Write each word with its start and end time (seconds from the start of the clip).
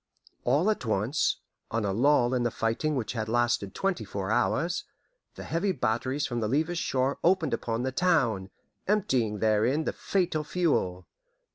All 0.45 0.71
at 0.71 0.83
once, 0.83 1.37
on 1.69 1.85
a 1.85 1.93
lull 1.93 2.33
in 2.33 2.41
the 2.41 2.49
fighting 2.49 2.95
which 2.95 3.13
had 3.13 3.29
lasted 3.29 3.75
twenty 3.75 4.03
four 4.03 4.31
hours, 4.31 4.83
the 5.35 5.43
heavy 5.43 5.71
batteries 5.73 6.25
from 6.25 6.39
the 6.39 6.47
Levis 6.47 6.79
shore 6.79 7.19
opened 7.23 7.53
upon 7.53 7.83
the 7.83 7.91
town, 7.91 8.49
emptying 8.87 9.37
therein 9.37 9.83
the 9.83 9.93
fatal 9.93 10.43
fuel. 10.43 11.05